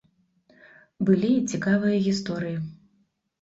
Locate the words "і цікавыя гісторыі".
1.35-2.57